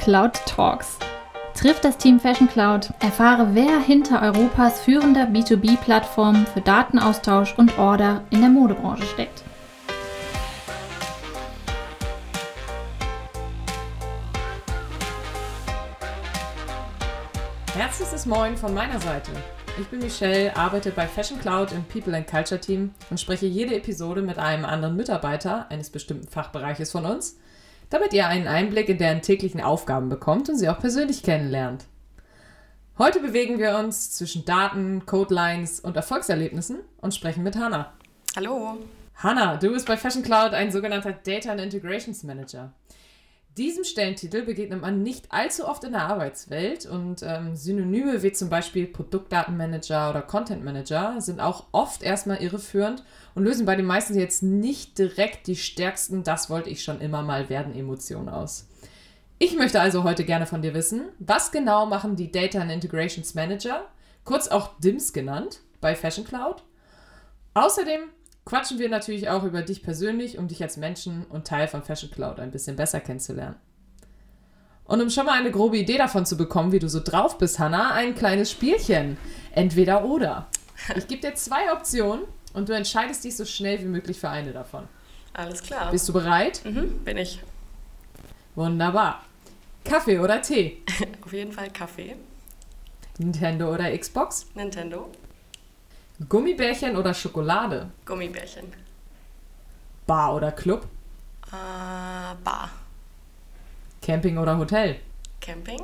[0.00, 0.96] Cloud Talks.
[1.54, 8.24] Trifft das Team Fashion Cloud, erfahre, wer hinter Europas führender B2B-Plattform für Datenaustausch und Order
[8.30, 9.44] in der Modebranche steckt.
[17.74, 19.32] Herzliches Moin von meiner Seite.
[19.78, 23.74] Ich bin Michelle, arbeite bei Fashion Cloud im People and Culture Team und spreche jede
[23.74, 27.36] Episode mit einem anderen Mitarbeiter eines bestimmten Fachbereiches von uns,
[27.90, 31.84] damit ihr einen Einblick in deren täglichen Aufgaben bekommt und sie auch persönlich kennenlernt.
[32.96, 37.92] Heute bewegen wir uns zwischen Daten, Codelines und Erfolgserlebnissen und sprechen mit Hannah.
[38.36, 38.78] Hallo.
[39.16, 42.72] Hannah, du bist bei Fashion Cloud ein sogenannter Data and Integrations Manager.
[43.56, 48.48] Diesem Stellentitel begegnet man nicht allzu oft in der Arbeitswelt und ähm, Synonyme wie zum
[48.48, 53.02] Beispiel Produktdatenmanager oder Content Manager sind auch oft erstmal irreführend
[53.34, 57.22] und lösen bei den meisten jetzt nicht direkt die stärksten Das wollte ich schon immer
[57.22, 58.68] mal werden Emotionen aus.
[59.40, 63.34] Ich möchte also heute gerne von dir wissen, was genau machen die Data and Integrations
[63.34, 63.84] Manager,
[64.24, 66.62] kurz auch DIMS genannt, bei Fashion Cloud?
[67.54, 68.02] Außerdem
[68.44, 72.10] quatschen wir natürlich auch über dich persönlich, um dich als Menschen und Teil von Fashion
[72.10, 73.56] Cloud ein bisschen besser kennenzulernen.
[74.84, 77.60] Und um schon mal eine grobe Idee davon zu bekommen, wie du so drauf bist,
[77.60, 79.18] Hannah, ein kleines Spielchen.
[79.52, 80.48] Entweder oder.
[80.96, 82.24] Ich gebe dir zwei Optionen
[82.54, 84.88] und du entscheidest dich so schnell wie möglich für eine davon.
[85.32, 85.92] Alles klar.
[85.92, 86.62] Bist du bereit?
[86.64, 87.40] Mhm, bin ich.
[88.56, 89.22] Wunderbar.
[89.84, 90.82] Kaffee oder Tee?
[91.24, 92.16] Auf jeden Fall Kaffee.
[93.18, 94.46] Nintendo oder Xbox?
[94.54, 95.10] Nintendo.
[96.28, 97.90] Gummibärchen oder Schokolade?
[98.04, 98.72] Gummibärchen.
[100.06, 100.86] Bar oder Club?
[101.46, 102.70] Äh, Bar.
[104.02, 104.96] Camping oder Hotel?
[105.40, 105.80] Camping.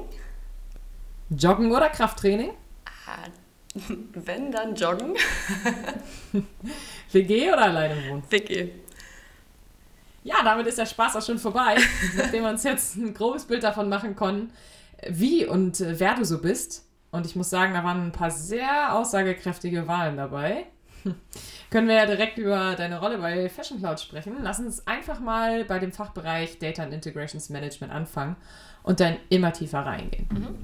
[1.31, 2.51] Joggen oder Krafttraining?
[2.51, 3.81] Äh,
[4.15, 5.15] wenn, dann joggen.
[7.13, 8.23] WG oder alleine wohnen?
[8.29, 8.71] WG.
[10.23, 11.77] Ja, damit ist der Spaß auch schon vorbei,
[12.17, 14.53] nachdem wir uns jetzt ein grobes Bild davon machen konnten,
[15.09, 16.86] wie und wer du so bist.
[17.11, 20.67] Und ich muss sagen, da waren ein paar sehr aussagekräftige Wahlen dabei.
[21.71, 24.37] Können wir ja direkt über deine Rolle bei Fashion Cloud sprechen.
[24.43, 28.37] Lass uns einfach mal bei dem Fachbereich Data and Integrations Management anfangen
[28.83, 30.27] und dann immer tiefer reingehen.
[30.31, 30.57] Mhm.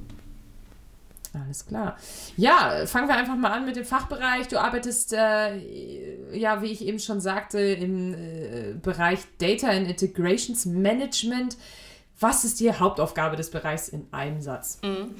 [1.34, 1.96] Alles klar.
[2.36, 4.48] Ja, fangen wir einfach mal an mit dem Fachbereich.
[4.48, 10.66] Du arbeitest, äh, ja, wie ich eben schon sagte, im äh, Bereich Data and Integrations
[10.66, 11.56] Management.
[12.20, 14.78] Was ist die Hauptaufgabe des Bereichs in einem Satz?
[14.82, 15.14] Mhm.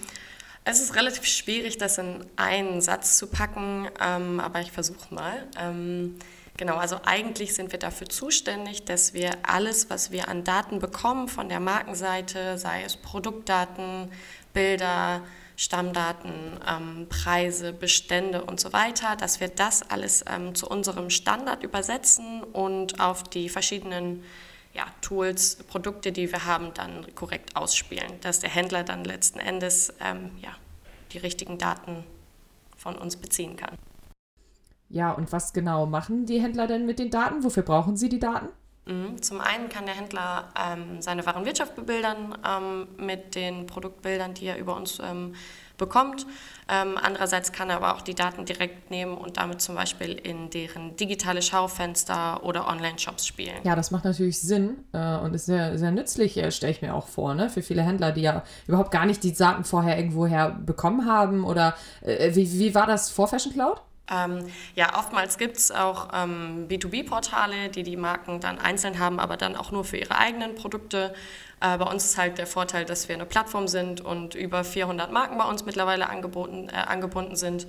[0.64, 5.44] Es ist relativ schwierig, das in einen Satz zu packen, ähm, aber ich versuche mal.
[5.58, 6.16] Ähm,
[6.56, 11.26] genau, also eigentlich sind wir dafür zuständig, dass wir alles, was wir an Daten bekommen
[11.26, 14.12] von der Markenseite, sei es Produktdaten,
[14.52, 15.22] Bilder,
[15.56, 16.32] Stammdaten,
[16.68, 22.42] ähm, Preise, Bestände und so weiter, dass wir das alles ähm, zu unserem Standard übersetzen
[22.44, 24.22] und auf die verschiedenen
[24.74, 29.92] ja, Tools, Produkte, die wir haben, dann korrekt ausspielen, dass der Händler dann letzten Endes
[30.00, 30.50] ähm, ja,
[31.12, 32.04] die richtigen Daten
[32.76, 33.76] von uns beziehen kann.
[34.88, 37.44] Ja, und was genau machen die Händler denn mit den Daten?
[37.44, 38.48] Wofür brauchen sie die Daten?
[38.86, 39.22] Mhm.
[39.22, 44.58] Zum einen kann der Händler ähm, seine Warenwirtschaft bebildern ähm, mit den Produktbildern, die er
[44.58, 45.34] über uns ähm,
[45.82, 46.26] bekommt.
[46.69, 50.48] Ähm, andererseits kann er aber auch die Daten direkt nehmen und damit zum Beispiel in
[50.48, 53.56] deren digitale Schaufenster oder Online-Shops spielen.
[53.65, 56.94] Ja, das macht natürlich Sinn äh, und ist sehr, sehr nützlich, äh, stelle ich mir
[56.94, 57.50] auch vor, ne?
[57.50, 61.44] für viele Händler, die ja überhaupt gar nicht die Daten vorher irgendwoher bekommen haben.
[61.44, 63.82] Oder äh, wie, wie war das vor Fashion Cloud?
[64.10, 69.36] Ähm, ja, oftmals gibt es auch ähm, B2B-Portale, die die Marken dann einzeln haben, aber
[69.36, 71.14] dann auch nur für ihre eigenen Produkte.
[71.60, 75.12] Äh, bei uns ist halt der Vorteil, dass wir eine Plattform sind und über 400
[75.12, 77.66] Marken bei uns mittlerweile angeboten, äh, angebunden sind.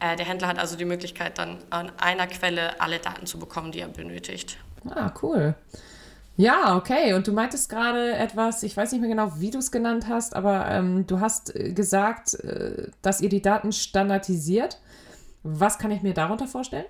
[0.00, 3.70] Äh, der Händler hat also die Möglichkeit, dann an einer Quelle alle Daten zu bekommen,
[3.70, 4.56] die er benötigt.
[4.88, 5.54] Ah, cool.
[6.36, 7.14] Ja, okay.
[7.14, 10.34] Und du meintest gerade etwas, ich weiß nicht mehr genau, wie du es genannt hast,
[10.34, 14.78] aber ähm, du hast äh, gesagt, äh, dass ihr die Daten standardisiert.
[15.44, 16.86] Was kann ich mir darunter vorstellen?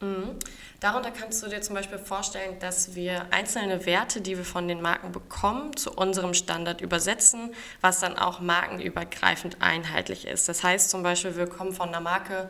[0.00, 0.36] Mhm.
[0.78, 4.80] Darunter kannst du dir zum Beispiel vorstellen, dass wir einzelne Werte, die wir von den
[4.80, 10.48] Marken bekommen, zu unserem Standard übersetzen, was dann auch markenübergreifend einheitlich ist.
[10.48, 12.48] Das heißt zum Beispiel, wir bekommen von einer Marke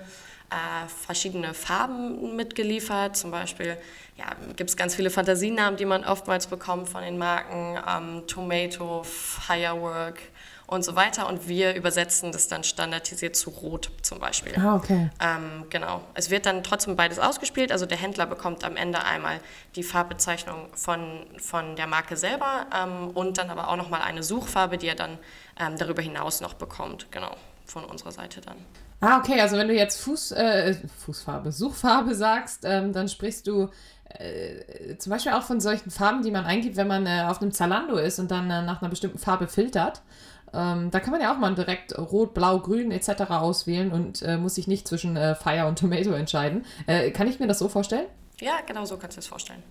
[0.50, 3.16] äh, verschiedene Farben mitgeliefert.
[3.16, 3.76] Zum Beispiel
[4.16, 4.26] ja,
[4.56, 7.78] gibt es ganz viele Fantasienamen, die man oftmals bekommt von den Marken.
[7.88, 10.20] Ähm, Tomato, Firework,
[10.70, 11.28] und so weiter.
[11.28, 14.56] Und wir übersetzen das dann standardisiert zu Rot zum Beispiel.
[14.56, 15.10] Ah, okay.
[15.20, 16.02] Ähm, genau.
[16.14, 17.72] Es wird dann trotzdem beides ausgespielt.
[17.72, 19.40] Also der Händler bekommt am Ende einmal
[19.74, 24.78] die Farbbezeichnung von, von der Marke selber ähm, und dann aber auch nochmal eine Suchfarbe,
[24.78, 25.18] die er dann
[25.58, 27.10] ähm, darüber hinaus noch bekommt.
[27.10, 27.34] Genau,
[27.66, 28.56] von unserer Seite dann.
[29.00, 33.70] Ah, okay, also wenn du jetzt Fuß, äh, Fußfarbe, Suchfarbe sagst, ähm, dann sprichst du
[34.04, 37.50] äh, zum Beispiel auch von solchen Farben, die man eingibt, wenn man äh, auf einem
[37.50, 40.02] Zalando ist und dann äh, nach einer bestimmten Farbe filtert.
[40.52, 43.30] Ähm, da kann man ja auch mal direkt Rot, Blau, Grün etc.
[43.30, 46.64] auswählen und äh, muss sich nicht zwischen äh, Fire und Tomato entscheiden.
[46.86, 48.06] Äh, kann ich mir das so vorstellen?
[48.40, 49.62] Ja, genau so kannst du es vorstellen.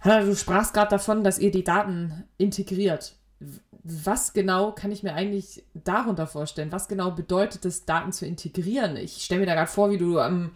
[0.00, 3.14] Hanna, du sprachst gerade davon, dass ihr die Daten integriert.
[3.82, 6.70] Was genau kann ich mir eigentlich darunter vorstellen?
[6.72, 8.96] Was genau bedeutet es, Daten zu integrieren?
[8.96, 10.52] Ich stelle mir da gerade vor, wie du am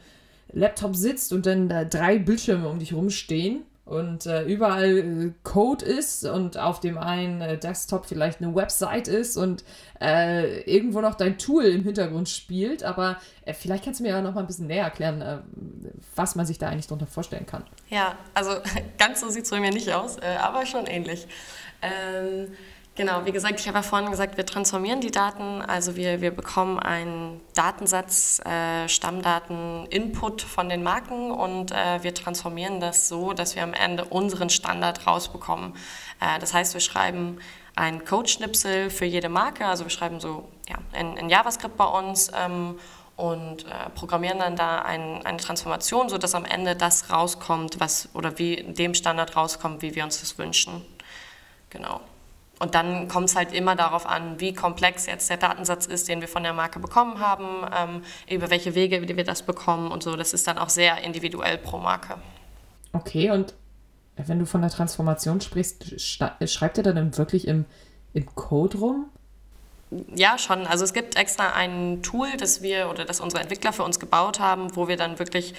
[0.53, 5.85] Laptop sitzt und dann da drei Bildschirme um dich rumstehen und äh, überall äh, Code
[5.85, 9.65] ist und auf dem einen äh, Desktop vielleicht eine Website ist und
[10.01, 12.85] äh, irgendwo noch dein Tool im Hintergrund spielt.
[12.85, 15.39] Aber äh, vielleicht kannst du mir ja noch mal ein bisschen näher erklären, äh,
[16.15, 17.65] was man sich da eigentlich darunter vorstellen kann.
[17.89, 18.53] Ja, also
[18.99, 21.27] ganz so sieht es bei mir nicht aus, aber schon ähnlich.
[21.83, 22.53] Ähm
[22.95, 25.63] Genau, wie gesagt, ich habe ja vorhin gesagt, wir transformieren die Daten.
[25.63, 32.13] Also wir, wir bekommen einen Datensatz, äh, Stammdaten, Input von den Marken und äh, wir
[32.13, 35.75] transformieren das so, dass wir am Ende unseren Standard rausbekommen.
[36.21, 37.39] Äh, das heißt, wir schreiben
[37.77, 39.65] ein Code-Schnipsel für jede Marke.
[39.65, 42.79] Also wir schreiben so ja, in, in JavaScript bei uns ähm,
[43.17, 48.39] und äh, programmieren dann da ein, eine Transformation, sodass am Ende das rauskommt, was oder
[48.39, 50.85] wie dem Standard rauskommt, wie wir uns das wünschen.
[51.71, 52.03] Genau.
[52.63, 56.21] Und dann kommt es halt immer darauf an, wie komplex jetzt der Datensatz ist, den
[56.21, 60.15] wir von der Marke bekommen haben, ähm, über welche Wege wir das bekommen und so.
[60.15, 62.19] Das ist dann auch sehr individuell pro Marke.
[62.93, 63.55] Okay, und
[64.15, 67.65] wenn du von der Transformation sprichst, schreibt ihr dann wirklich im,
[68.13, 69.07] im Code rum?
[70.15, 70.65] Ja, schon.
[70.69, 74.39] Also es gibt extra ein Tool, das wir oder das unsere Entwickler für uns gebaut
[74.39, 75.55] haben, wo wir dann wirklich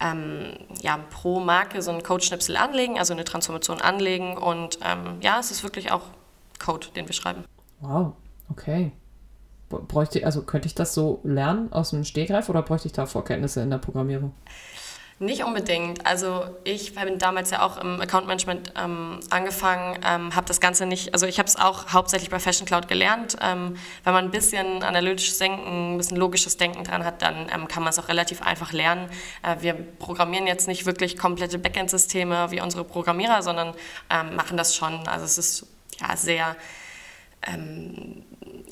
[0.00, 4.38] ähm, ja, pro Marke so einen Code-Schnipsel anlegen, also eine Transformation anlegen.
[4.38, 6.04] Und ähm, ja, es ist wirklich auch
[6.58, 7.44] Code, den wir schreiben.
[7.80, 8.14] Wow,
[8.50, 8.92] okay.
[9.68, 13.60] Bräuchte, also könnte ich das so lernen aus dem Stehgreif oder bräuchte ich da Vorkenntnisse
[13.60, 14.32] in der Programmierung?
[15.20, 16.06] Nicht unbedingt.
[16.06, 20.86] Also ich bin damals ja auch im Account Management ähm, angefangen, ähm, habe das Ganze
[20.86, 23.36] nicht, also ich habe es auch hauptsächlich bei Fashion Cloud gelernt.
[23.42, 23.74] Ähm,
[24.04, 27.82] wenn man ein bisschen analytisches Denken, ein bisschen logisches Denken dran hat, dann ähm, kann
[27.82, 29.10] man es auch relativ einfach lernen.
[29.42, 33.74] Äh, wir programmieren jetzt nicht wirklich komplette Backend-Systeme wie unsere Programmierer, sondern
[34.10, 35.08] ähm, machen das schon.
[35.08, 35.66] Also es ist
[36.00, 36.56] ja, sehr
[37.46, 38.24] ähm,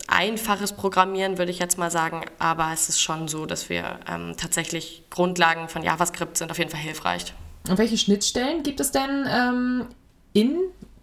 [0.08, 2.23] einfaches Programmieren, würde ich jetzt mal sagen.
[2.38, 6.70] Aber es ist schon so, dass wir ähm, tatsächlich Grundlagen von JavaScript sind auf jeden
[6.70, 7.32] Fall hilfreich.
[7.69, 9.87] Und welche Schnittstellen gibt es denn ähm,
[10.32, 10.58] in,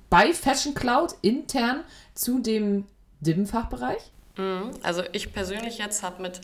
[0.09, 1.83] bei Fashion Cloud intern
[2.13, 2.85] zu dem
[3.21, 4.01] DIM-Fachbereich?
[4.37, 4.71] Mhm.
[4.81, 6.41] Also ich persönlich jetzt habe mit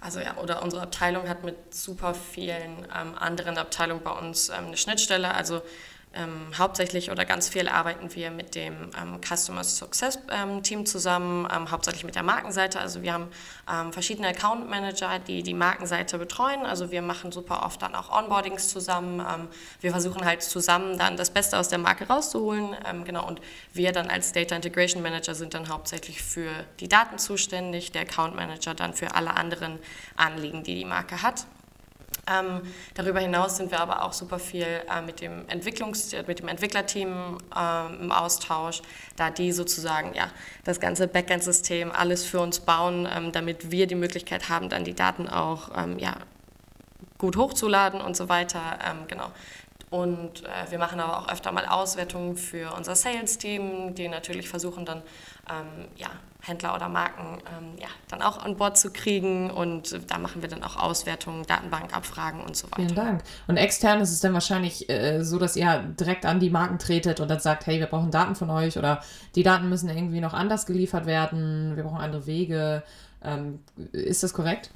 [0.00, 4.66] also ja, oder unsere Abteilung hat mit super vielen ähm, anderen Abteilungen bei uns ähm,
[4.66, 5.34] eine Schnittstelle.
[5.34, 5.60] Also
[6.14, 11.46] ähm, hauptsächlich oder ganz viel arbeiten wir mit dem ähm, Customer Success ähm, Team zusammen,
[11.54, 12.80] ähm, hauptsächlich mit der Markenseite.
[12.80, 13.28] Also wir haben
[13.70, 16.64] ähm, verschiedene Account Manager, die die Markenseite betreuen.
[16.64, 19.20] Also wir machen super oft dann auch Onboardings zusammen.
[19.20, 19.48] Ähm,
[19.80, 22.74] wir versuchen halt zusammen dann das Beste aus der Marke rauszuholen.
[23.04, 23.40] genau und
[23.72, 26.50] wir dann als Data Integration Manager sind dann hauptsächlich für
[26.80, 29.78] die Daten zuständig, der Account Manager dann für alle anderen
[30.16, 31.46] Anliegen, die die Marke hat.
[32.30, 32.60] Ähm,
[32.94, 37.38] darüber hinaus sind wir aber auch super viel äh, mit, dem Entwicklungs mit dem Entwicklerteam
[37.56, 38.82] äh, im Austausch,
[39.16, 40.28] da die sozusagen ja,
[40.64, 44.94] das ganze Backend-System alles für uns bauen, ähm, damit wir die Möglichkeit haben, dann die
[44.94, 46.16] Daten auch ähm, ja,
[47.16, 48.78] gut hochzuladen und so weiter.
[48.86, 49.30] Ähm, genau.
[49.90, 54.84] Und äh, wir machen aber auch öfter mal Auswertungen für unser Sales-Team, die natürlich versuchen
[54.84, 55.02] dann
[55.48, 59.50] ähm, ja, Händler oder Marken ähm, ja, dann auch an Bord zu kriegen.
[59.50, 62.76] Und da machen wir dann auch Auswertungen, Datenbankabfragen und so weiter.
[62.76, 63.22] Vielen Dank.
[63.48, 67.20] Und extern ist es dann wahrscheinlich äh, so, dass ihr direkt an die Marken tretet
[67.20, 69.02] und dann sagt, hey, wir brauchen Daten von euch oder
[69.34, 72.82] die Daten müssen irgendwie noch anders geliefert werden, wir brauchen andere Wege.
[73.22, 73.58] Ähm,
[73.92, 74.70] ist das korrekt?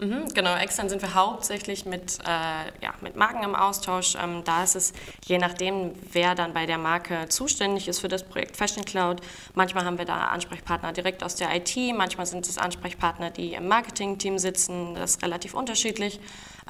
[0.00, 4.14] Mhm, genau, extern sind wir hauptsächlich mit, äh, ja, mit Marken im Austausch.
[4.14, 4.92] Ähm, da ist es
[5.26, 9.20] je nachdem, wer dann bei der Marke zuständig ist für das Projekt Fashion Cloud.
[9.54, 13.66] Manchmal haben wir da Ansprechpartner direkt aus der IT, manchmal sind es Ansprechpartner, die im
[13.66, 14.94] Marketing-Team sitzen.
[14.94, 16.20] Das ist relativ unterschiedlich.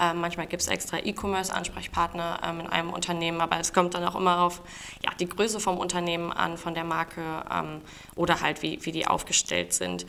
[0.00, 4.14] Ähm, manchmal gibt es extra E-Commerce-Ansprechpartner ähm, in einem Unternehmen, aber es kommt dann auch
[4.14, 4.62] immer auf
[5.04, 7.20] ja, die Größe vom Unternehmen an, von der Marke
[7.52, 7.82] ähm,
[8.14, 10.06] oder halt wie, wie die aufgestellt sind.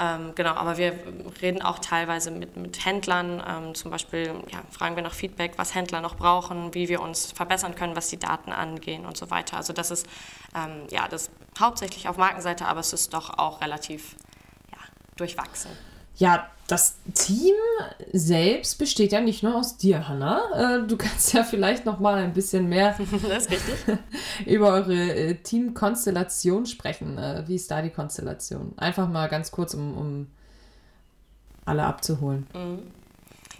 [0.00, 0.98] Ähm, genau, aber wir
[1.40, 3.42] reden auch teilweise mit, mit Händlern.
[3.46, 7.32] Ähm, zum Beispiel ja, fragen wir nach Feedback, was Händler noch brauchen, wie wir uns
[7.32, 9.56] verbessern können, was die Daten angehen und so weiter.
[9.56, 10.06] Also das ist
[10.54, 14.16] ähm, ja das hauptsächlich auf Markenseite, aber es ist doch auch relativ
[14.70, 14.78] ja,
[15.16, 15.70] durchwachsen.
[16.16, 17.54] Ja, das Team
[18.12, 20.42] selbst besteht ja nicht nur aus dir, Hanna.
[20.54, 22.96] Äh, du kannst ja vielleicht noch mal ein bisschen mehr
[24.46, 27.18] über eure äh, Teamkonstellation sprechen.
[27.18, 28.72] Äh, wie ist da die Konstellation?
[28.78, 30.26] Einfach mal ganz kurz, um, um
[31.64, 32.46] alle abzuholen.
[32.54, 32.78] Mhm.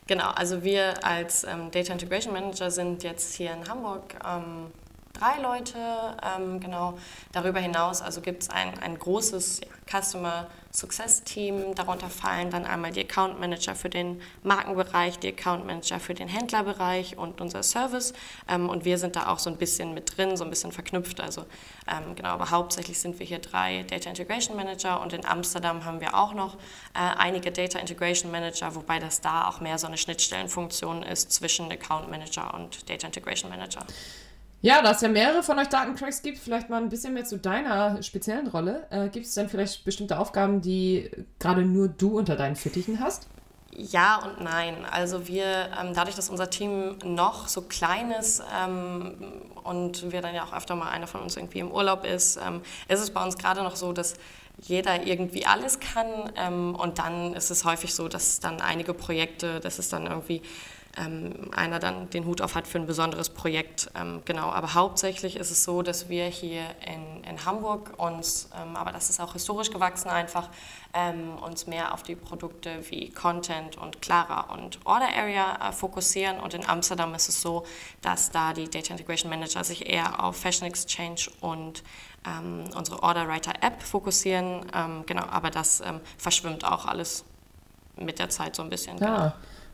[0.07, 4.67] Genau, also wir als ähm, Data Integration Manager sind jetzt hier in Hamburg ähm,
[5.13, 5.79] drei Leute.
[6.37, 6.99] Ähm, genau.
[7.33, 11.75] Darüber hinaus also gibt es ein, ein großes ja, Customer Success Team.
[11.75, 16.29] Darunter fallen dann einmal die Account Manager für den Markenbereich, die Account Manager für den
[16.29, 18.15] Händlerbereich und unser Service.
[18.49, 21.21] Ähm, und wir sind da auch so ein bisschen mit drin, so ein bisschen verknüpft.
[21.21, 21.45] Also
[21.87, 26.01] ähm, genau, aber hauptsächlich sind wir hier drei Data Integration Manager und in Amsterdam haben
[26.01, 26.55] wir auch noch
[26.95, 31.71] äh, einige Data Integration Manager, wobei das da auch mehr so eine Schnittstellenfunktion ist zwischen
[31.71, 33.85] Account Manager und Data Integration Manager.
[34.65, 37.37] Ja, da es ja mehrere von euch Datencracks gibt, vielleicht mal ein bisschen mehr zu
[37.37, 38.87] deiner speziellen Rolle.
[38.91, 43.27] Äh, gibt es denn vielleicht bestimmte Aufgaben, die gerade nur du unter deinen Fittichen hast?
[43.75, 44.85] Ja und nein.
[44.89, 49.17] Also wir, ähm, dadurch, dass unser Team noch so klein ist ähm,
[49.65, 52.63] und wir dann ja auch öfter mal einer von uns irgendwie im Urlaub ist, ähm,
[52.87, 54.15] ist es bei uns gerade noch so, dass
[54.61, 59.79] jeder irgendwie alles kann und dann ist es häufig so, dass dann einige Projekte, das
[59.79, 60.43] ist dann irgendwie
[60.97, 63.91] ähm, einer dann den Hut auf hat für ein besonderes Projekt.
[63.95, 68.77] Ähm, genau, aber hauptsächlich ist es so, dass wir hier in, in Hamburg uns, ähm,
[68.77, 70.51] aber das ist auch historisch gewachsen einfach,
[70.93, 76.39] ähm, uns mehr auf die Produkte wie Content und Clara und Order Area äh, fokussieren.
[76.41, 77.65] Und in Amsterdam ist es so,
[78.03, 81.83] dass da die Data Integration Manager sich eher auf Fashion Exchange und
[82.27, 84.67] ähm, unsere Order Writer App fokussieren.
[84.75, 85.83] Ähm, genau, aber das
[86.19, 87.25] verschwimmt auch alles
[87.97, 88.99] mit der Zeit so ein bisschen.
[88.99, 89.07] Ja.
[89.07, 89.33] Genau.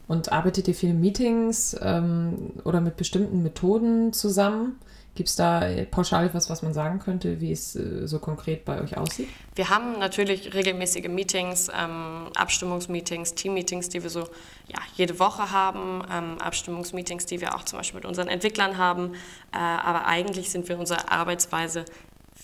[0.09, 4.81] Und arbeitet ihr viel Meetings ähm, oder mit bestimmten Methoden zusammen?
[5.15, 8.81] Gibt es da pauschal etwas, was man sagen könnte, wie es äh, so konkret bei
[8.81, 9.29] euch aussieht?
[9.57, 14.21] Wir haben natürlich regelmäßige Meetings, ähm, Abstimmungsmeetings, Teammeetings, die wir so
[14.69, 19.15] ja, jede Woche haben, ähm, Abstimmungsmeetings, die wir auch zum Beispiel mit unseren Entwicklern haben.
[19.53, 21.85] Äh, aber eigentlich sind wir in unserer Arbeitsweise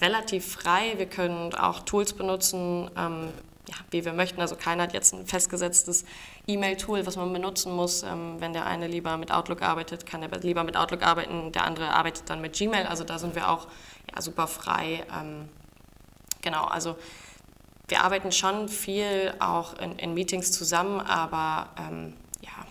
[0.00, 0.94] relativ frei.
[0.96, 3.28] Wir können auch Tools benutzen, ähm,
[3.68, 4.40] ja, wie wir möchten.
[4.40, 6.04] Also keiner hat jetzt ein festgesetztes
[6.46, 8.02] E-Mail-Tool, was man benutzen muss.
[8.02, 11.64] Ähm, wenn der eine lieber mit Outlook arbeitet, kann er lieber mit Outlook arbeiten, der
[11.64, 12.86] andere arbeitet dann mit Gmail.
[12.86, 13.68] Also da sind wir auch
[14.14, 15.04] ja, super frei.
[15.18, 15.48] Ähm,
[16.42, 16.96] genau, also
[17.88, 22.66] wir arbeiten schon viel auch in, in Meetings zusammen, aber ähm, ja,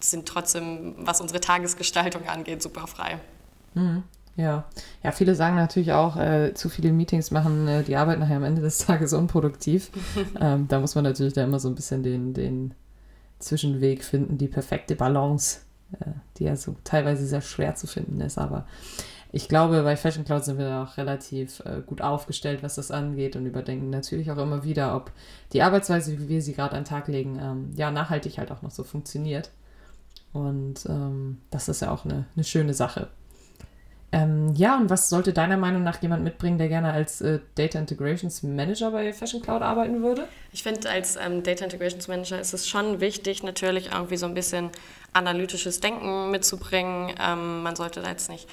[0.00, 3.18] sind trotzdem, was unsere Tagesgestaltung angeht, super frei.
[3.74, 4.04] Mhm.
[4.36, 4.66] Ja,
[5.02, 8.44] ja, viele sagen natürlich auch, äh, zu viele Meetings machen äh, die Arbeit nachher am
[8.44, 9.90] Ende des Tages unproduktiv.
[10.40, 12.74] ähm, da muss man natürlich da immer so ein bisschen den, den
[13.38, 15.60] Zwischenweg finden, die perfekte Balance,
[16.00, 18.36] äh, die ja so teilweise sehr schwer zu finden ist.
[18.36, 18.66] Aber
[19.32, 23.36] ich glaube, bei Fashion Cloud sind wir auch relativ äh, gut aufgestellt, was das angeht
[23.36, 25.12] und überdenken natürlich auch immer wieder, ob
[25.52, 28.62] die Arbeitsweise, wie wir sie gerade an den Tag legen, ähm, ja, nachhaltig halt auch
[28.62, 29.50] noch so funktioniert.
[30.32, 33.08] Und ähm, das ist ja auch eine, eine schöne Sache.
[34.12, 37.78] Ähm, ja, und was sollte deiner Meinung nach jemand mitbringen, der gerne als äh, Data
[37.78, 40.28] Integrations Manager bei Fashion Cloud arbeiten würde?
[40.52, 44.34] Ich finde, als ähm, Data Integrations Manager ist es schon wichtig, natürlich irgendwie so ein
[44.34, 44.70] bisschen
[45.12, 47.14] analytisches Denken mitzubringen.
[47.20, 48.48] Ähm, man sollte da jetzt nicht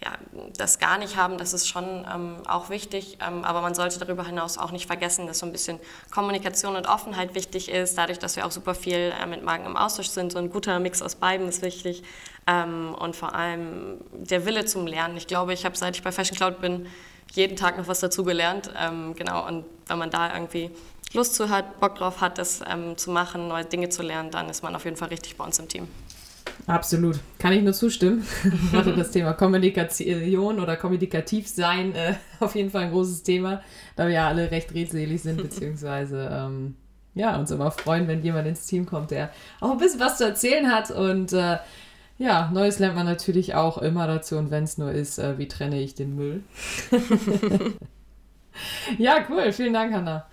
[0.00, 0.12] ja,
[0.56, 3.18] das gar nicht haben, das ist schon ähm, auch wichtig.
[3.20, 5.80] Ähm, aber man sollte darüber hinaus auch nicht vergessen, dass so ein bisschen
[6.12, 7.98] Kommunikation und Offenheit wichtig ist.
[7.98, 10.78] Dadurch, dass wir auch super viel äh, mit Marken im Austausch sind, so ein guter
[10.78, 12.04] Mix aus beiden ist wichtig.
[12.46, 15.16] Ähm, und vor allem der Wille zum Lernen.
[15.16, 16.86] Ich glaube, ich habe, seit ich bei Fashion Cloud bin,
[17.32, 18.70] jeden Tag noch was dazugelernt.
[18.78, 20.70] Ähm, genau, und wenn man da irgendwie
[21.12, 24.48] Lust zu hat, Bock drauf hat, das ähm, zu machen, neue Dinge zu lernen, dann
[24.48, 25.88] ist man auf jeden Fall richtig bei uns im Team.
[26.66, 27.18] Absolut.
[27.38, 28.26] Kann ich nur zustimmen.
[28.72, 33.62] Gerade das Thema Kommunikation oder kommunikativ sein äh, auf jeden Fall ein großes Thema,
[33.96, 36.74] da wir ja alle recht redselig sind, beziehungsweise ähm,
[37.14, 40.24] ja, uns immer freuen, wenn jemand ins Team kommt, der auch ein bisschen was zu
[40.24, 40.90] erzählen hat.
[40.90, 41.58] Und äh,
[42.18, 44.36] ja, Neues lernt man natürlich auch immer dazu.
[44.36, 46.42] Und wenn es nur ist, äh, wie trenne ich den Müll?
[48.98, 49.52] ja, cool.
[49.52, 50.26] Vielen Dank, Hanna.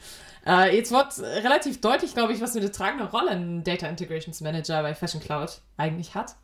[0.45, 4.41] Äh, jetzt wird relativ deutlich, glaube ich, was für eine tragende Rolle ein Data Integrations
[4.41, 6.35] Manager bei Fashion Cloud eigentlich hat.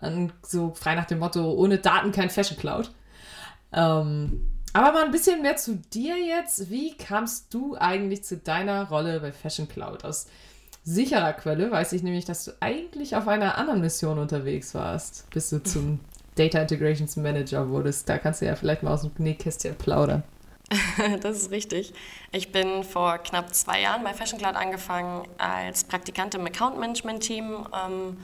[0.00, 2.90] Und so frei nach dem Motto, ohne Daten kein Fashion Cloud.
[3.72, 6.68] Ähm, aber mal ein bisschen mehr zu dir jetzt.
[6.70, 10.04] Wie kamst du eigentlich zu deiner Rolle bei Fashion Cloud?
[10.04, 10.26] Aus
[10.84, 15.48] sicherer Quelle weiß ich nämlich, dass du eigentlich auf einer anderen Mission unterwegs warst, bis
[15.48, 16.00] du zum
[16.34, 18.06] Data Integrations Manager wurdest.
[18.06, 20.22] Da kannst du ja vielleicht mal aus dem Nähkästchen plaudern.
[21.20, 21.94] das ist richtig.
[22.32, 27.22] Ich bin vor knapp zwei Jahren bei Fashion Cloud angefangen als Praktikant im Account Management
[27.22, 27.66] Team.
[27.72, 28.18] Ähm,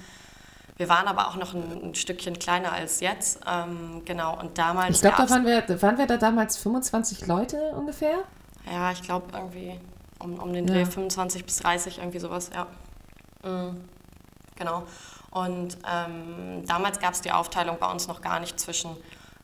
[0.77, 3.41] wir waren aber auch noch ein, Stückchen kleiner als jetzt.
[3.47, 4.97] Ähm, genau, und damals.
[4.97, 8.25] Ich glaube, da waren wir, waren wir da damals 25 Leute ungefähr?
[8.71, 9.79] Ja, ich glaube irgendwie
[10.19, 10.87] um, um den Dreh ja.
[10.87, 12.67] 25 bis 30, irgendwie sowas, ja.
[13.49, 13.85] Mhm.
[14.57, 14.85] Genau.
[15.31, 18.97] Und ähm, damals gab es die Aufteilung bei uns noch gar nicht zwischen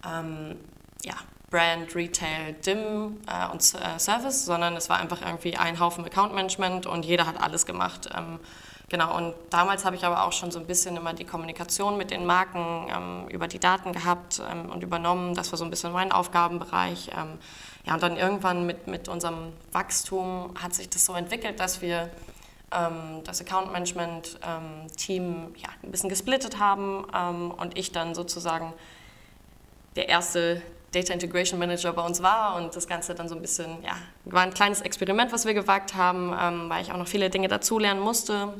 [0.06, 0.56] ähm,
[1.02, 1.14] ja,
[1.50, 6.34] Brand, Retail, DIM äh, und äh, Service, sondern es war einfach irgendwie ein Haufen Account
[6.34, 8.10] Management und jeder hat alles gemacht.
[8.14, 8.38] Ähm,
[8.90, 12.10] genau, und damals habe ich aber auch schon so ein bisschen immer die Kommunikation mit
[12.10, 15.34] den Marken ähm, über die Daten gehabt ähm, und übernommen.
[15.34, 17.10] Das war so ein bisschen mein Aufgabenbereich.
[17.16, 17.38] Ähm,
[17.86, 22.10] ja, und dann irgendwann mit, mit unserem Wachstum hat sich das so entwickelt, dass wir
[22.72, 28.74] ähm, das Account Management ähm, Team ja, ein bisschen gesplittet haben und ich dann sozusagen
[29.98, 30.62] der erste
[30.92, 34.42] Data Integration Manager bei uns war und das Ganze dann so ein bisschen, ja, war
[34.42, 38.00] ein kleines Experiment, was wir gewagt haben, ähm, weil ich auch noch viele Dinge dazulernen
[38.00, 38.54] musste,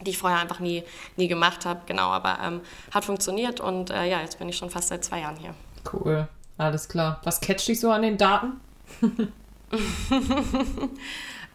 [0.00, 0.84] die ich vorher einfach nie,
[1.16, 2.60] nie gemacht habe, genau, aber ähm,
[2.92, 5.52] hat funktioniert und äh, ja, jetzt bin ich schon fast seit zwei Jahren hier.
[5.92, 7.20] Cool, alles klar.
[7.24, 8.60] Was catcht dich so an den Daten?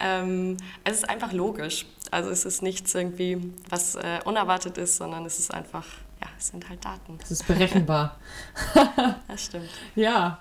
[0.01, 1.85] ähm, es ist einfach logisch.
[2.11, 5.85] Also es ist nichts irgendwie, was äh, unerwartet ist, sondern es ist einfach
[6.43, 7.17] es sind halt Daten.
[7.23, 8.19] Es ist berechenbar.
[9.29, 9.69] das stimmt.
[9.95, 10.39] Ja,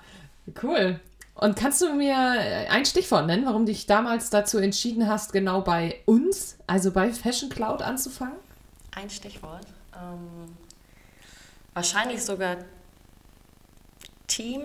[0.61, 0.99] cool.
[1.33, 5.61] Und kannst du mir ein Stichwort nennen, warum du dich damals dazu entschieden hast, genau
[5.61, 8.35] bei uns, also bei Fashion Cloud anzufangen?
[8.93, 9.65] Ein Stichwort.
[9.95, 10.57] Ähm,
[11.73, 12.57] wahrscheinlich sogar
[14.27, 14.61] Team,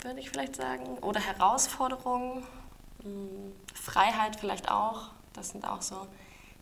[0.00, 0.98] würde ich vielleicht sagen.
[0.98, 2.42] Oder Herausforderungen.
[3.04, 5.10] Hm, Freiheit vielleicht auch.
[5.32, 6.08] Das sind auch so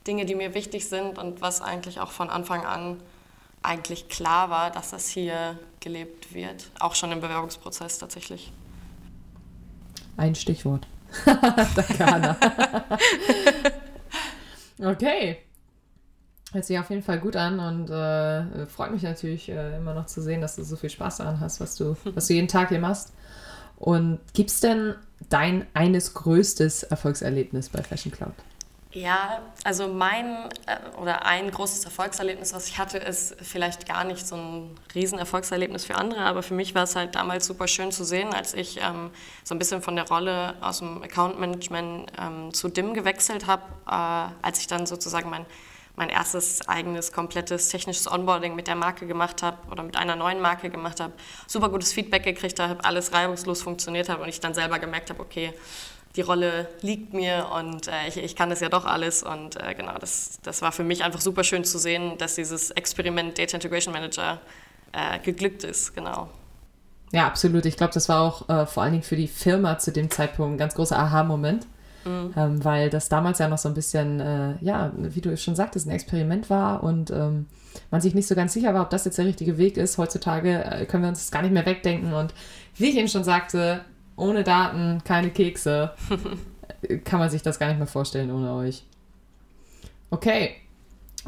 [0.06, 3.00] Dinge, die mir wichtig sind und was eigentlich auch von Anfang an
[3.64, 6.70] eigentlich klar war, dass das hier gelebt wird.
[6.78, 8.52] Auch schon im Bewerbungsprozess tatsächlich.
[10.16, 10.86] Ein Stichwort.
[11.24, 12.36] Danke, Hanna.
[14.90, 15.38] okay.
[16.52, 20.06] Hört sich auf jeden Fall gut an und äh, freut mich natürlich äh, immer noch
[20.06, 22.68] zu sehen, dass du so viel Spaß daran hast, was du, was du jeden Tag
[22.68, 23.12] hier machst.
[23.76, 24.94] Und gibt es denn
[25.28, 28.34] dein eines größtes Erfolgserlebnis bei Fashion Cloud?
[28.94, 34.24] Ja, also mein äh, oder ein großes Erfolgserlebnis, was ich hatte, ist vielleicht gar nicht
[34.24, 38.04] so ein Riesenerfolgserlebnis für andere, aber für mich war es halt damals super schön zu
[38.04, 39.10] sehen, als ich ähm,
[39.42, 43.64] so ein bisschen von der Rolle aus dem Account Management ähm, zu DIM gewechselt habe,
[43.88, 45.44] äh, als ich dann sozusagen mein,
[45.96, 50.40] mein erstes eigenes komplettes technisches Onboarding mit der Marke gemacht habe oder mit einer neuen
[50.40, 51.14] Marke gemacht habe,
[51.48, 55.20] super gutes Feedback gekriegt habe, alles reibungslos funktioniert hat und ich dann selber gemerkt habe,
[55.20, 55.52] okay,
[56.16, 59.22] die Rolle liegt mir und äh, ich, ich kann das ja doch alles.
[59.22, 62.70] Und äh, genau, das, das war für mich einfach super schön zu sehen, dass dieses
[62.70, 64.40] Experiment Data Integration Manager
[64.92, 65.94] äh, geglückt ist.
[65.94, 66.28] Genau.
[67.12, 67.66] Ja, absolut.
[67.66, 70.54] Ich glaube, das war auch äh, vor allen Dingen für die Firma zu dem Zeitpunkt
[70.54, 71.66] ein ganz großer Aha-Moment.
[72.04, 72.34] Mhm.
[72.36, 75.86] Ähm, weil das damals ja noch so ein bisschen, äh, ja, wie du schon sagtest,
[75.86, 77.46] ein Experiment war und ähm,
[77.90, 79.96] man sich nicht so ganz sicher war, ob das jetzt der richtige Weg ist.
[79.96, 82.34] Heutzutage äh, können wir uns das gar nicht mehr wegdenken und
[82.76, 83.84] wie ich eben schon sagte,
[84.16, 85.94] ohne Daten keine Kekse.
[87.04, 88.84] Kann man sich das gar nicht mehr vorstellen ohne euch.
[90.10, 90.56] Okay.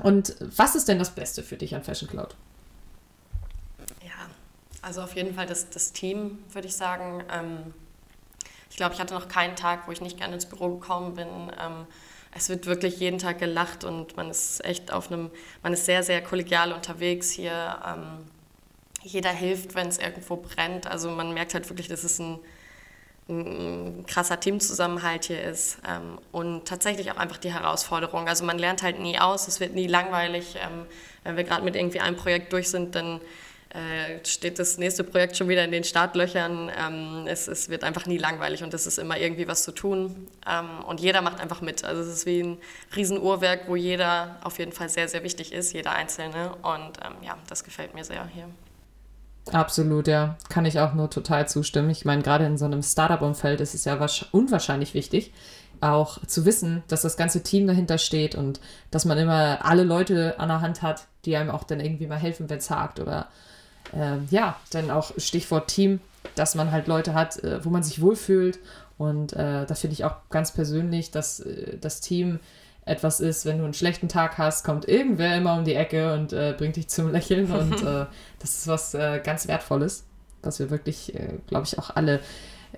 [0.02, 2.36] Und was ist denn das Beste für dich an Fashion Cloud?
[4.02, 4.28] Ja,
[4.82, 7.24] also auf jeden Fall das, das Team, würde ich sagen.
[7.32, 7.74] Ähm,
[8.70, 11.28] ich glaube, ich hatte noch keinen Tag, wo ich nicht gerne ins Büro gekommen bin.
[11.58, 11.86] Ähm,
[12.36, 15.30] es wird wirklich jeden Tag gelacht und man ist echt auf einem,
[15.62, 17.78] man ist sehr, sehr kollegial unterwegs hier.
[17.86, 18.26] Ähm,
[19.02, 20.86] jeder hilft, wenn es irgendwo brennt.
[20.86, 22.38] Also man merkt halt wirklich, das ist ein
[23.28, 28.28] ein krasser Teamzusammenhalt hier ist ähm, und tatsächlich auch einfach die Herausforderung.
[28.28, 30.56] Also man lernt halt nie aus, es wird nie langweilig.
[30.56, 30.86] Ähm,
[31.24, 33.20] wenn wir gerade mit irgendwie einem Projekt durch sind, dann
[33.70, 36.70] äh, steht das nächste Projekt schon wieder in den Startlöchern.
[36.78, 40.28] Ähm, es, es, wird einfach nie langweilig und es ist immer irgendwie was zu tun.
[40.48, 41.84] Ähm, und jeder macht einfach mit.
[41.84, 42.58] Also es ist wie ein
[42.94, 46.54] Riesenuhrwerk, wo jeder auf jeden Fall sehr, sehr wichtig ist, jeder Einzelne.
[46.62, 48.48] Und ähm, ja, das gefällt mir sehr hier.
[49.52, 50.36] Absolut, ja.
[50.48, 51.90] Kann ich auch nur total zustimmen.
[51.90, 53.98] Ich meine, gerade in so einem Startup-Umfeld ist es ja
[54.32, 55.32] unwahrscheinlich wichtig,
[55.80, 60.38] auch zu wissen, dass das ganze Team dahinter steht und dass man immer alle Leute
[60.38, 62.98] an der Hand hat, die einem auch dann irgendwie mal helfen, wenn es hakt.
[62.98, 63.28] Oder
[63.92, 66.00] äh, ja, dann auch Stichwort Team,
[66.34, 68.58] dass man halt Leute hat, äh, wo man sich wohlfühlt.
[68.98, 72.40] Und äh, das finde ich auch ganz persönlich, dass äh, das Team
[72.86, 76.32] etwas ist, wenn du einen schlechten Tag hast, kommt irgendwer immer um die Ecke und
[76.32, 77.50] äh, bringt dich zum Lächeln.
[77.52, 78.06] Und äh,
[78.38, 80.04] das ist was äh, ganz Wertvolles,
[80.42, 82.20] was wir wirklich, äh, glaube ich, auch alle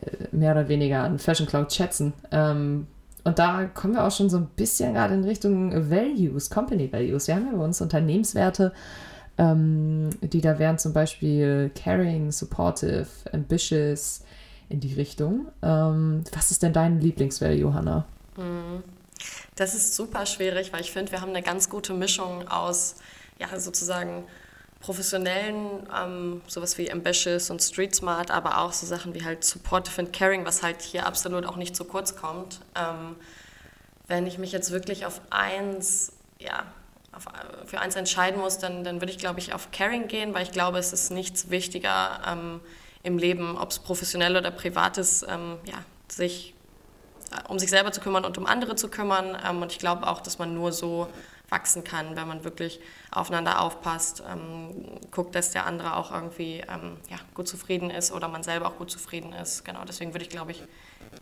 [0.01, 2.15] äh, mehr oder weniger an Fashion Cloud schätzen.
[2.33, 2.87] Ähm,
[3.25, 7.29] und da kommen wir auch schon so ein bisschen gerade in Richtung Values, Company Values.
[7.29, 8.73] Wir haben ja bei uns Unternehmenswerte,
[9.37, 14.25] ähm, die da wären zum Beispiel caring, supportive, ambitious
[14.71, 15.49] in die Richtung.
[15.61, 18.07] Ähm, was ist denn dein Lieblingsvalue, Hannah?
[18.39, 18.83] Mhm.
[19.59, 22.95] Das ist super schwierig, weil ich finde, wir haben eine ganz gute Mischung aus
[23.41, 24.25] ja, sozusagen
[24.79, 30.01] professionellen, ähm, sowas wie Ambitious und Street Smart, aber auch so Sachen wie halt Supportive
[30.01, 32.61] and Caring, was halt hier absolut auch nicht zu kurz kommt.
[32.77, 33.17] Ähm,
[34.07, 36.65] wenn ich mich jetzt wirklich auf eins, ja,
[37.11, 37.25] auf,
[37.67, 40.53] für eins entscheiden muss, dann, dann würde ich, glaube ich, auf Caring gehen, weil ich
[40.53, 42.61] glaube, es ist nichts wichtiger ähm,
[43.03, 46.55] im Leben, ob es professionell oder privat ist, ähm, ja, sich
[47.49, 49.37] um sich selber zu kümmern und um andere zu kümmern.
[49.49, 51.09] Ähm, und ich glaube auch, dass man nur so
[51.51, 56.99] wachsen kann, wenn man wirklich aufeinander aufpasst, ähm, guckt, dass der andere auch irgendwie ähm,
[57.09, 59.65] ja, gut zufrieden ist oder man selber auch gut zufrieden ist.
[59.65, 60.63] Genau, deswegen würde ich, glaube ich,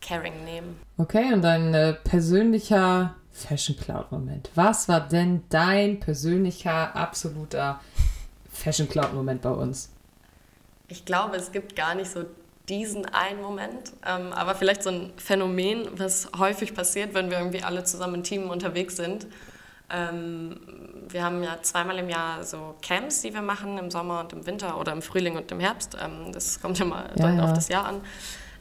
[0.01, 0.81] Caring nehmen.
[0.99, 4.51] Okay, und ein äh, persönlicher Fashion Cloud-Moment.
[4.55, 7.81] Was war denn dein persönlicher, absoluter
[8.51, 9.91] Fashion Cloud-Moment bei uns?
[10.89, 12.25] Ich glaube, es gibt gar nicht so
[12.69, 17.63] diesen einen Moment, ähm, aber vielleicht so ein Phänomen, was häufig passiert, wenn wir irgendwie
[17.63, 19.27] alle zusammen im Team unterwegs sind.
[19.89, 20.57] Ähm,
[21.09, 24.47] wir haben ja zweimal im Jahr so Camps, die wir machen, im Sommer und im
[24.47, 25.97] Winter oder im Frühling und im Herbst.
[26.03, 27.45] Ähm, das kommt ja mal ja, ja.
[27.45, 28.01] auf das Jahr an.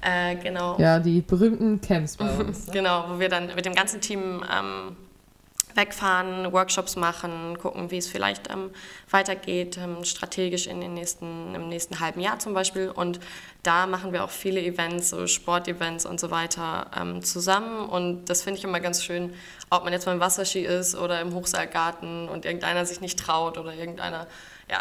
[0.02, 0.78] Äh, genau.
[0.80, 2.68] Ja, die berühmten Camps bei uns.
[2.68, 2.74] Ne?
[2.74, 4.96] genau, wo wir dann mit dem ganzen Team ähm,
[5.74, 8.72] wegfahren, Workshops machen, gucken, wie es vielleicht ähm,
[9.10, 12.90] weitergeht, ähm, strategisch in den nächsten, im nächsten halben Jahr zum Beispiel.
[12.90, 13.20] Und
[13.64, 17.90] da machen wir auch viele Events, so Sportevents und so weiter ähm, zusammen.
[17.90, 19.34] Und das finde ich immer ganz schön,
[19.70, 23.74] ob man jetzt beim Wasserski ist oder im Hochseilgarten und irgendeiner sich nicht traut oder
[23.74, 24.28] irgendeiner
[24.70, 24.80] ja,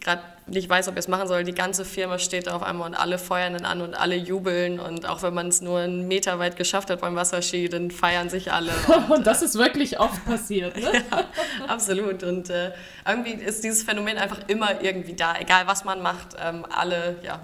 [0.00, 1.44] gerade nicht weiß, ob er es machen soll.
[1.44, 4.80] Die ganze Firma steht da auf einmal und alle feuern dann an und alle jubeln.
[4.80, 8.30] Und auch wenn man es nur einen Meter weit geschafft hat beim Wasserski, dann feiern
[8.30, 8.72] sich alle.
[8.88, 10.92] Und, und das ist wirklich oft passiert, ne?
[11.10, 11.24] ja,
[11.66, 12.22] absolut.
[12.22, 12.72] Und äh,
[13.06, 15.38] irgendwie ist dieses Phänomen einfach immer irgendwie da.
[15.38, 17.40] Egal, was man macht, ähm, alle ja,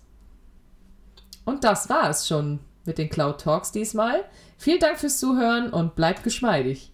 [1.44, 4.24] Und das war es schon mit den Cloud Talks diesmal.
[4.58, 6.90] Vielen Dank fürs Zuhören und bleibt geschmeidig.